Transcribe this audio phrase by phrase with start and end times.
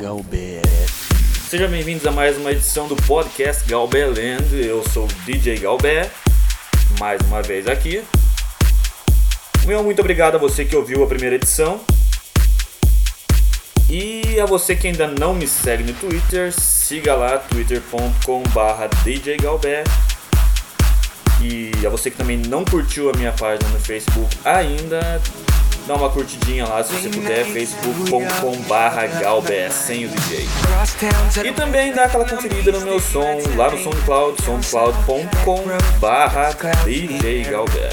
[0.00, 0.62] Galber.
[1.50, 4.56] Sejam bem-vindos a mais uma edição do podcast Galberland.
[4.56, 6.10] Eu sou o DJ Galber,
[6.98, 8.02] mais uma vez aqui.
[9.66, 11.78] Meu muito obrigado a você que ouviu a primeira edição.
[13.90, 19.84] E a você que ainda não me segue no Twitter, siga lá twitter.com/barra DJ Galber.
[21.42, 25.20] E a você que também não curtiu a minha página no Facebook ainda,
[25.90, 30.48] dá uma curtidinha lá se você puder, facebook.com/barra Galber sem o DJ.
[31.44, 36.54] E também dá aquela conferida no meu som lá no SoundCloud, soundcloud.com/barra
[36.84, 37.90] DJ Galber.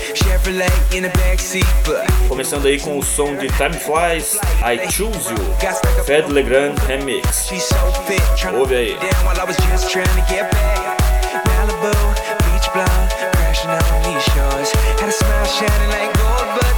[2.28, 5.40] Começando aí com o som de Time Flies, I Choose You,
[6.06, 7.50] Fed Legrand Remix.
[8.54, 8.96] Ouve aí.
[13.66, 14.72] crashing on these shores.
[15.00, 16.77] Had a smile shining like gold, but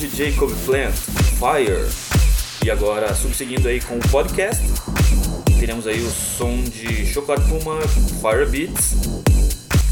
[0.00, 1.86] de Jacob Plant, Fire.
[2.64, 4.64] E agora, subseguindo aí com o podcast,
[5.58, 8.94] teremos aí o som de Chocolate Puma, Fire Beats,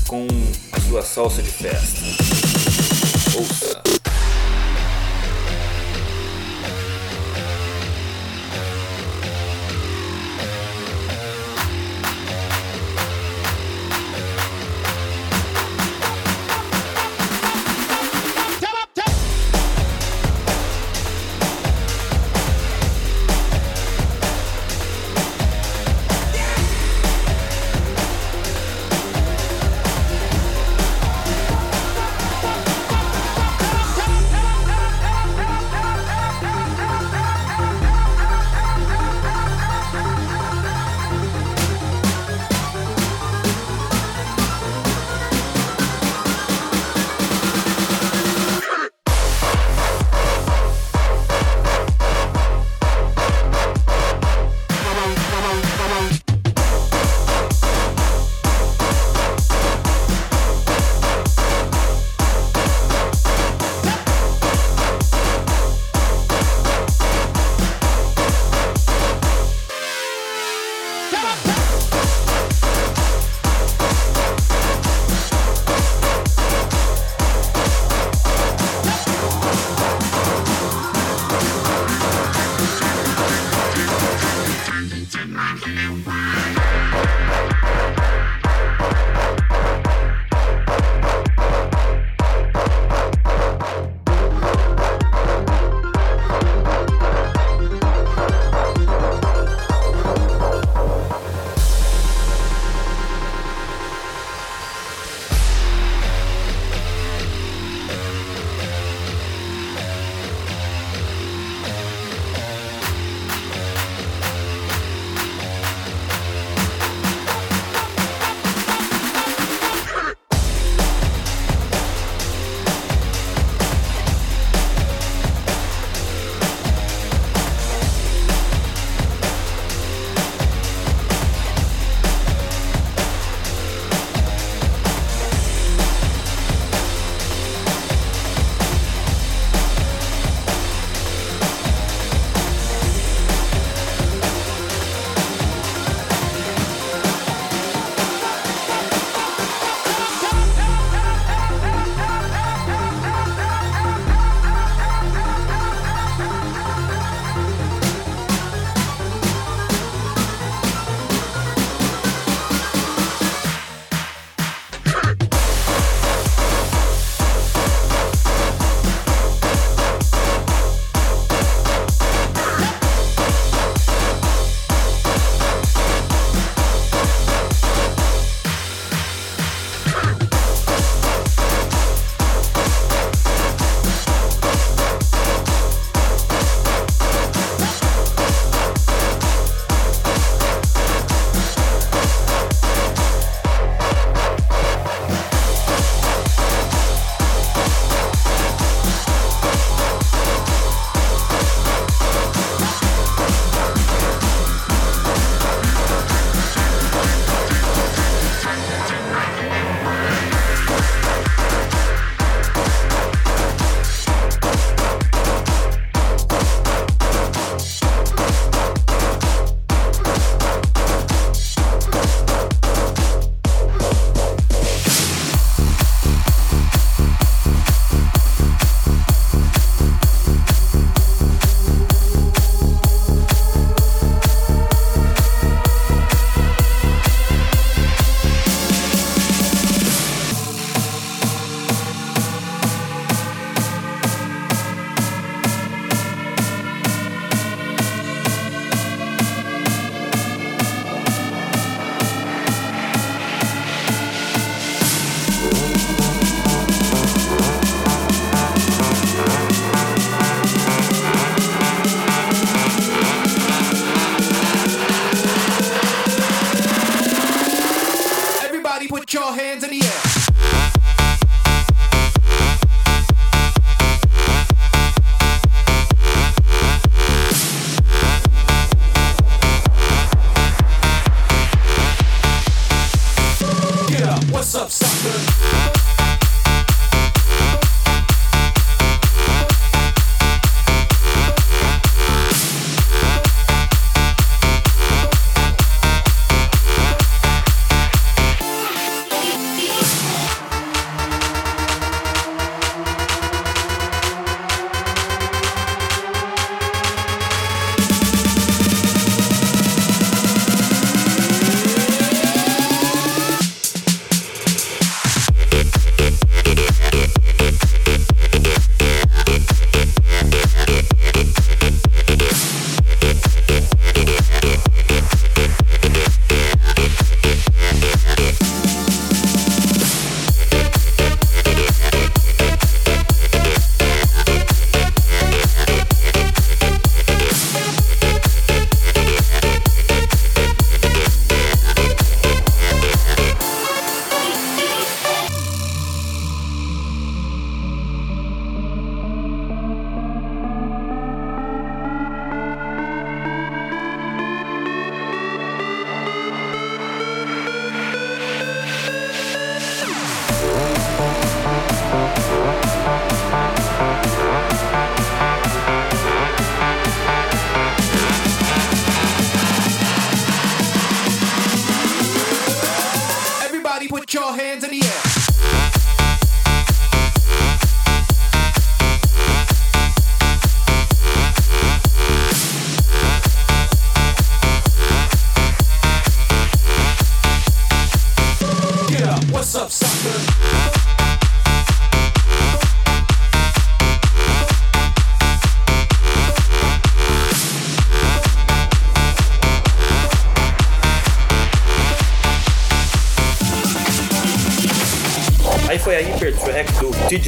[0.06, 0.26] com
[0.72, 2.00] a sua salsa de festa.
[3.36, 3.77] Ouça!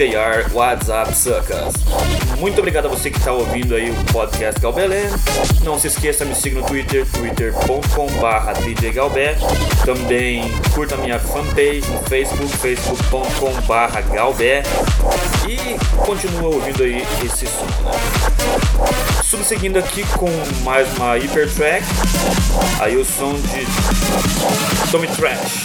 [0.01, 1.75] TJR WhatsApp Suckers.
[2.39, 5.11] Muito obrigado a você que está ouvindo aí o podcast Galbelé.
[5.63, 9.37] Não se esqueça, me siga no Twitter, twitter.com.br djgalbé.
[9.85, 13.77] Também curta minha fanpage no Facebook, facebook.com.br.
[15.47, 15.59] E
[15.99, 17.67] continua ouvindo aí esse som.
[19.23, 20.31] Subseguindo aqui com
[20.63, 21.85] mais uma hyper track,
[22.81, 23.67] aí o som de
[24.91, 25.65] Tommy Trash,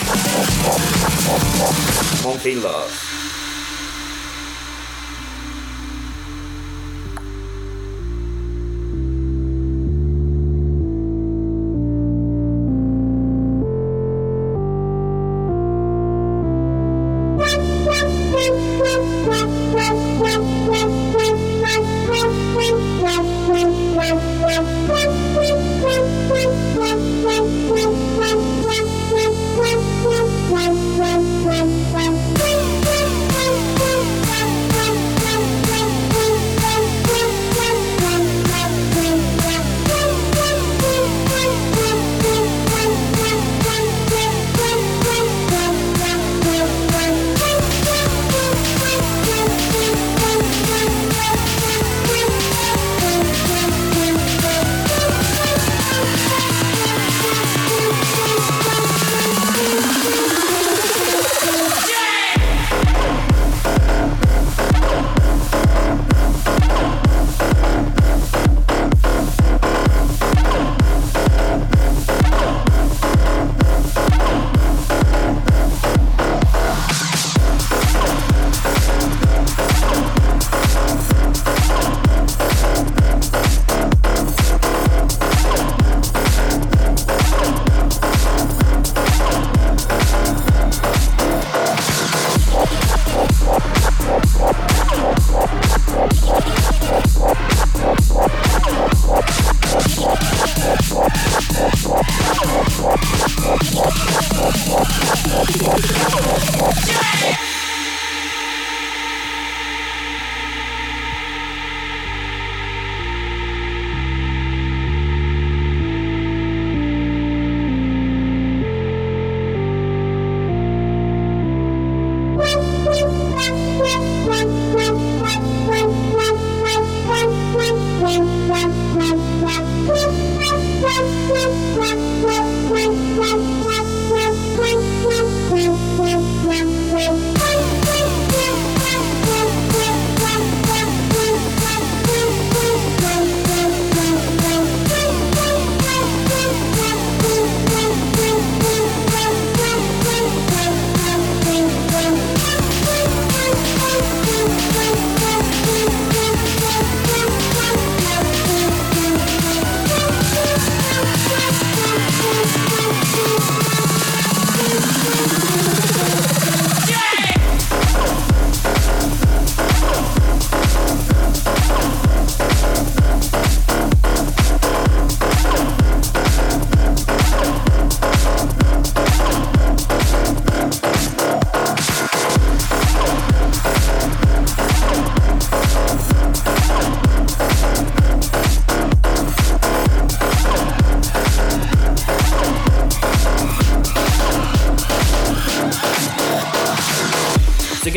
[2.22, 3.25] Monkey Love.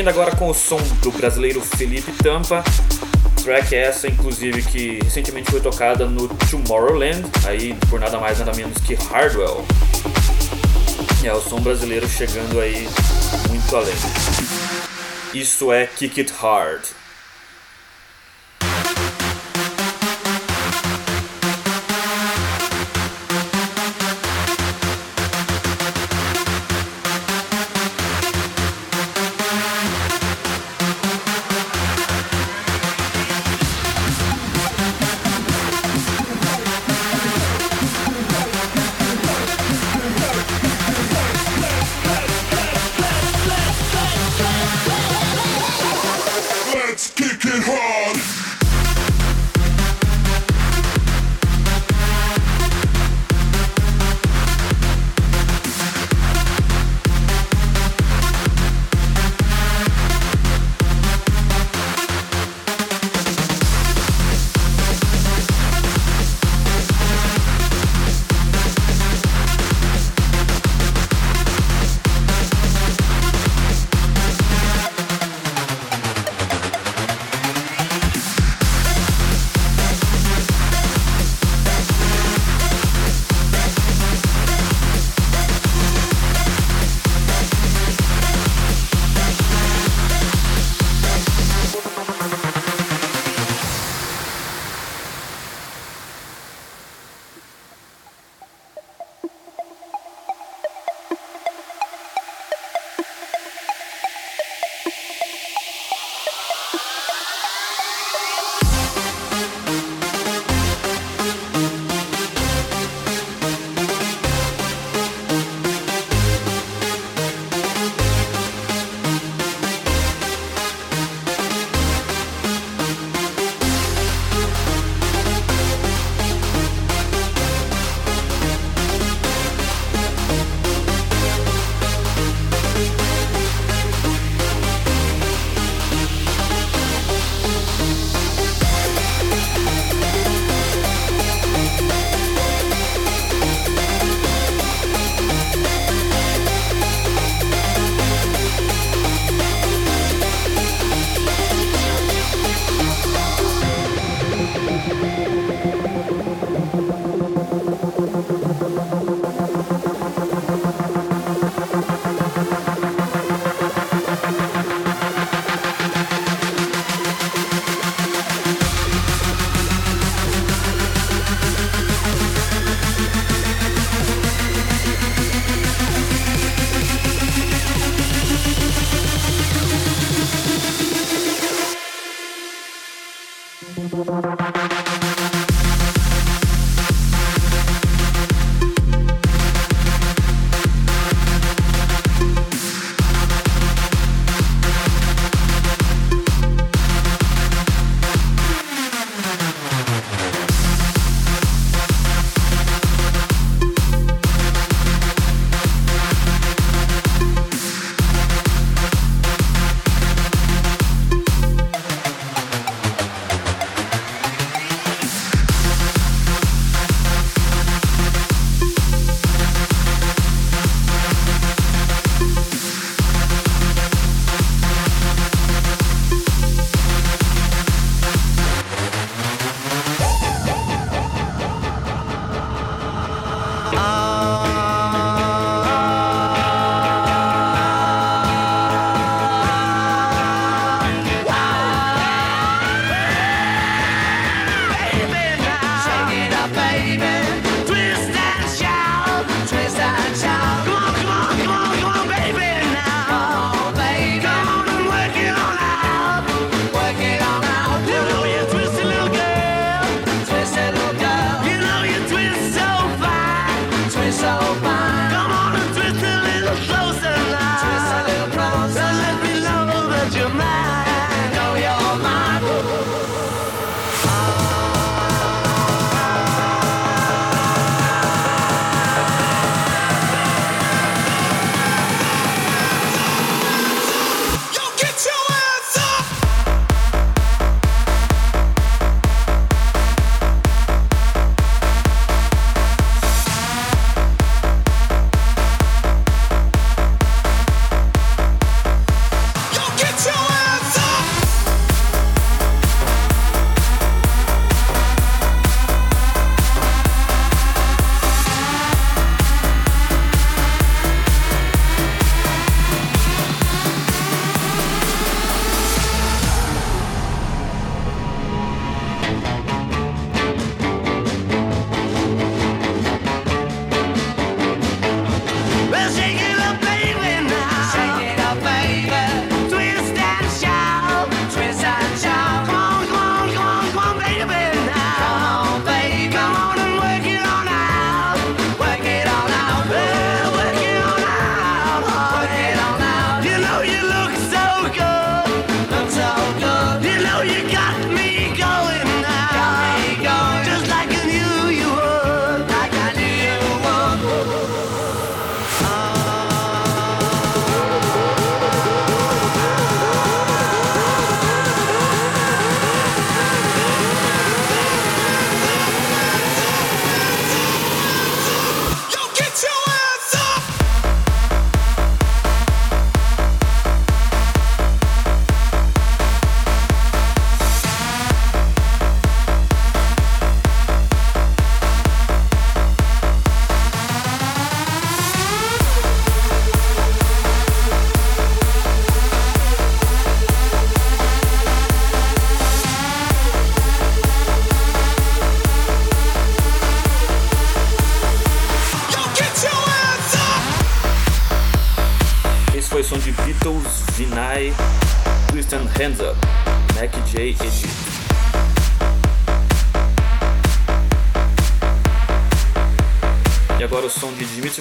[0.10, 2.64] Seguindo agora com o som do brasileiro Felipe Tampa,
[3.44, 8.80] track essa inclusive que recentemente foi tocada no Tomorrowland, aí por nada mais nada menos
[8.80, 9.64] que Hardwell.
[11.24, 12.90] É o som brasileiro chegando aí
[13.50, 13.94] muito além.
[15.32, 16.82] Isso é Kick It Hard.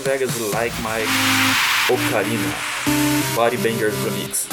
[0.09, 1.05] Vegas Like Mike
[1.88, 4.49] Ocarina, Body Bangers Remix.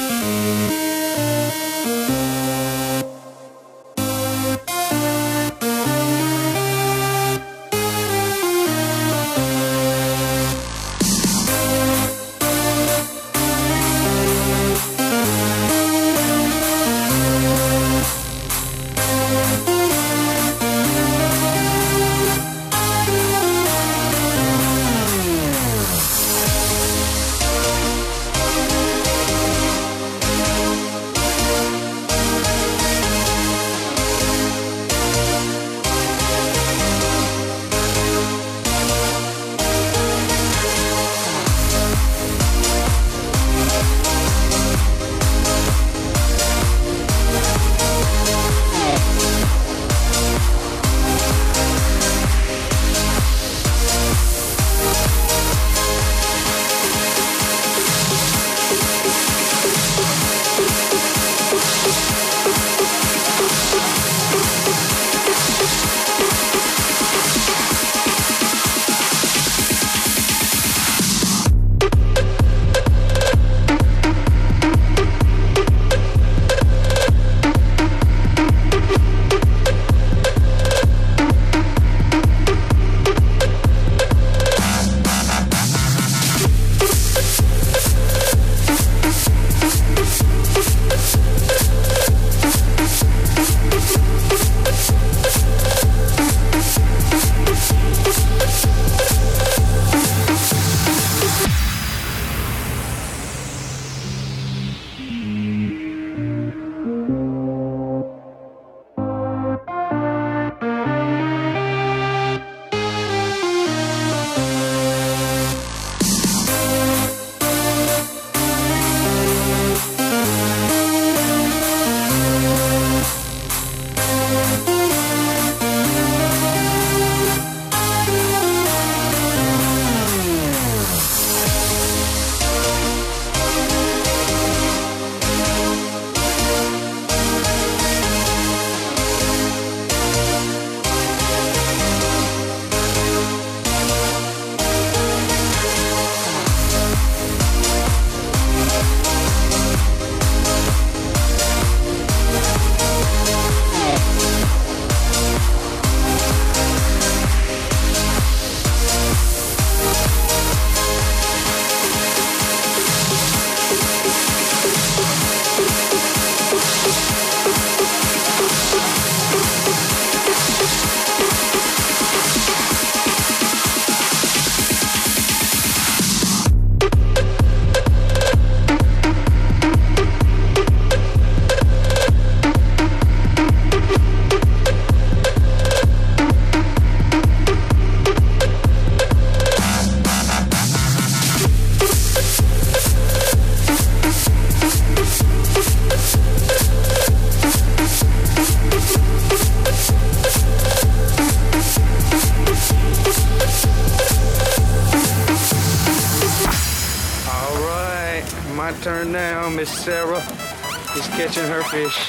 [211.75, 212.04] Fish.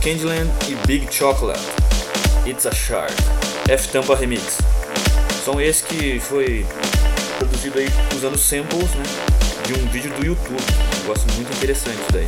[0.00, 1.60] Candyland e Big Chocolate.
[2.46, 3.14] It's a Shard.
[3.68, 4.56] F Tampa Remix.
[5.44, 6.66] Som esse que foi
[7.38, 9.02] produzido aí usando samples né,
[9.66, 10.56] de um vídeo do YouTube.
[10.56, 12.26] Um negócio muito interessante daí.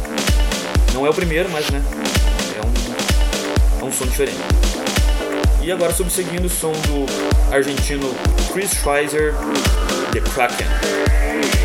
[0.92, 1.82] Não é o primeiro, mas né,
[2.56, 4.36] é um, é um som diferente.
[5.62, 8.14] E agora subseguindo o som do argentino
[8.52, 9.32] Chris Schweizer,
[10.12, 11.61] The Kraken.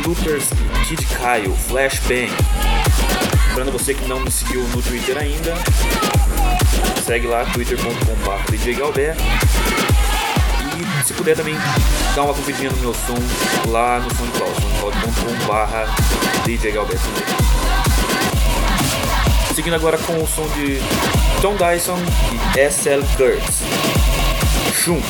[0.04, 0.48] Loopers
[0.88, 2.30] Kid Kyle, Flashbang.
[3.48, 5.54] Lembrando você que não me seguiu no Twitter ainda,
[7.04, 9.16] segue lá twitter.com.br djgalber.
[10.76, 11.56] E se puder também
[12.14, 13.16] dar uma conferidinha no meu som
[13.70, 16.98] lá no SoundCloud, soundcloud.com.br djgalber.
[19.54, 20.78] Seguindo agora com o som de
[21.40, 21.98] Tom Dyson
[22.54, 23.02] e S.L.
[23.16, 23.62] Kurtz.
[24.74, 25.00] Shum.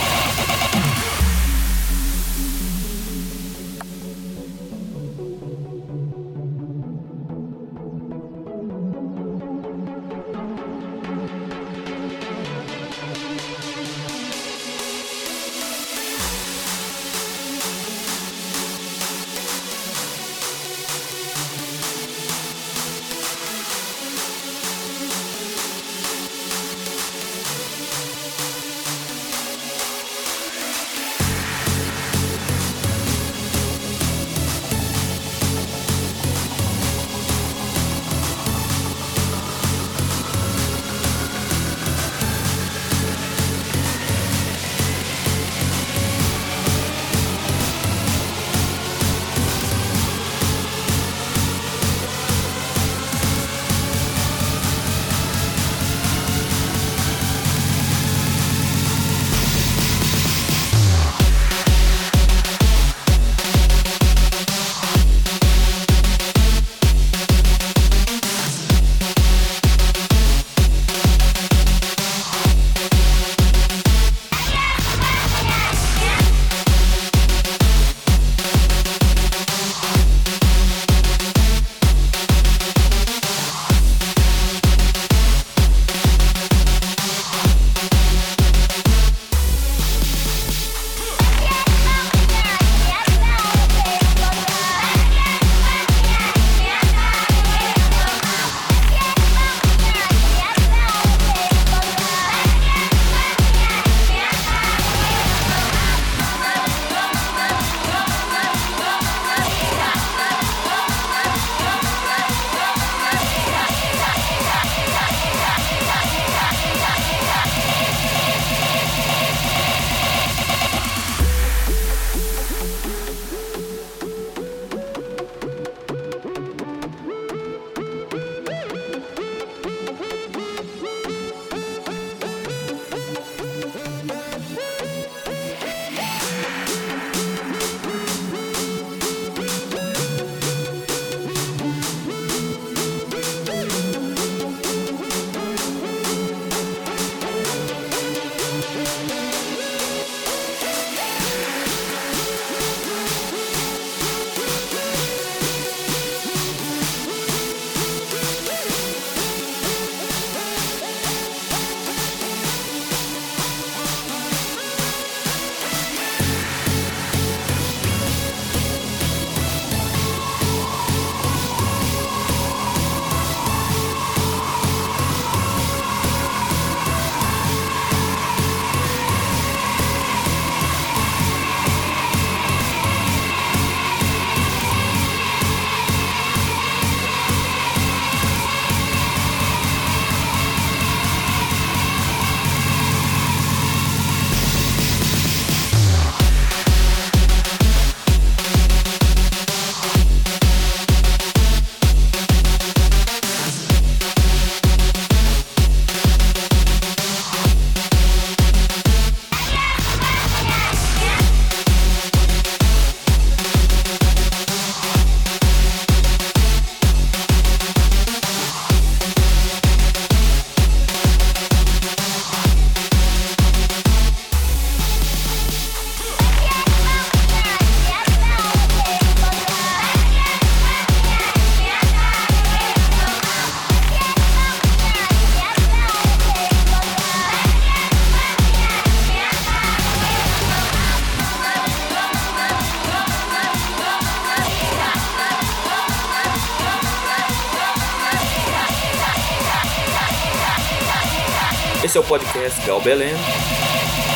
[252.46, 253.14] Podcast Galbelen.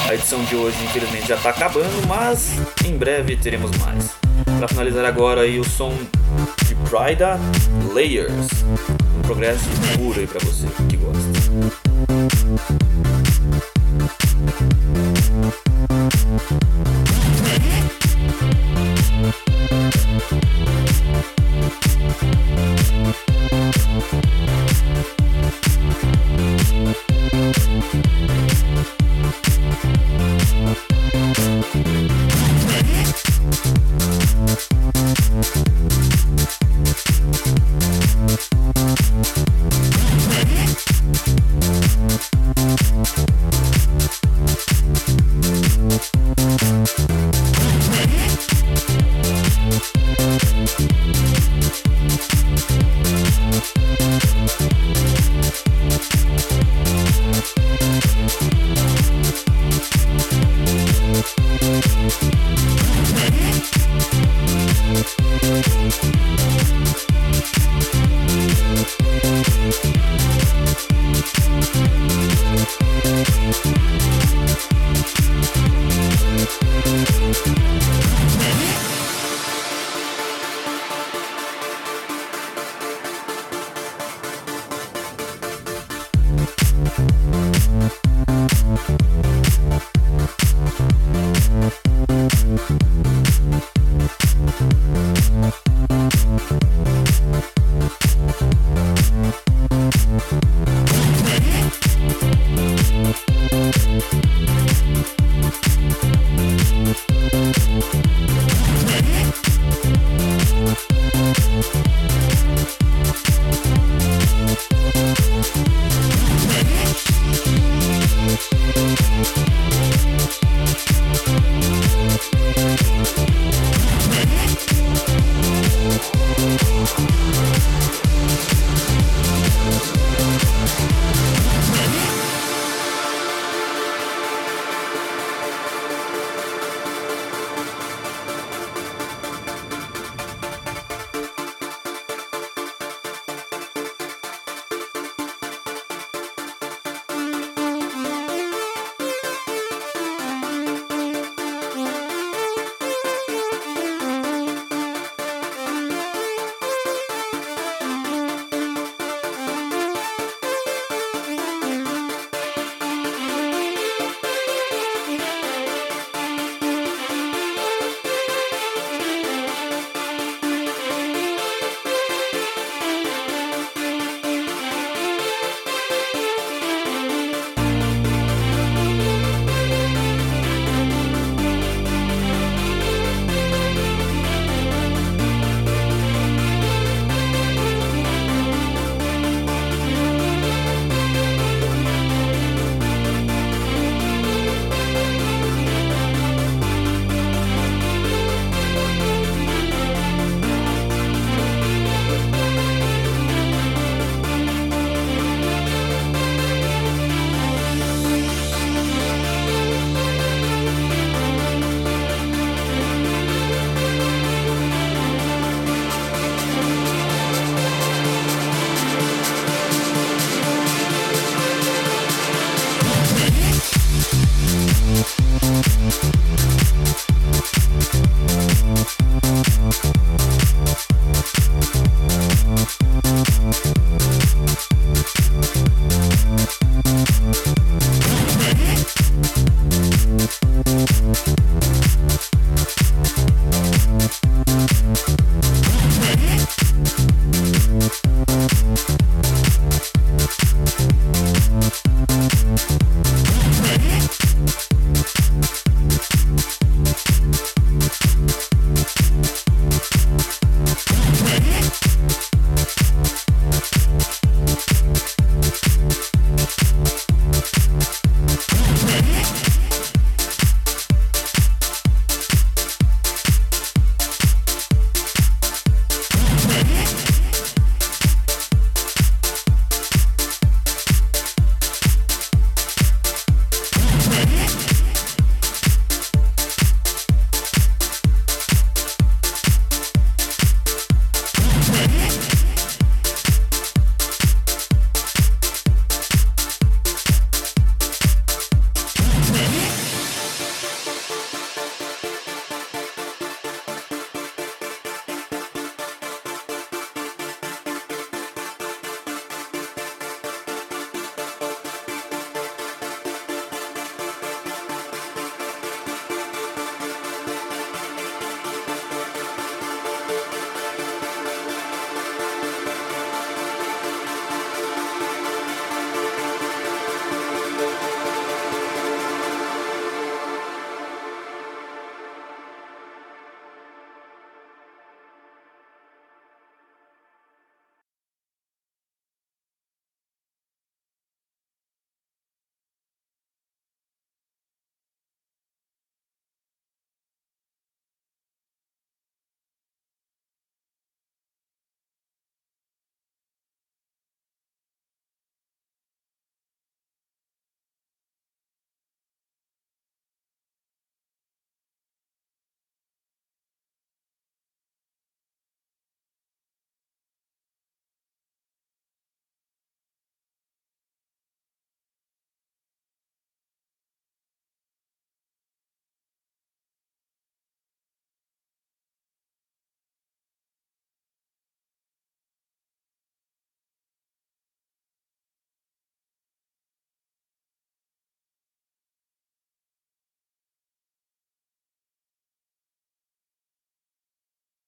[0.09, 2.53] A edição de hoje, infelizmente, já está acabando, mas
[2.85, 4.11] em breve teremos mais.
[4.57, 5.93] Para finalizar agora aí o som
[6.65, 7.41] de Prida
[7.93, 8.63] Layers,
[9.19, 9.65] um progresso
[9.97, 10.97] puro aí para você que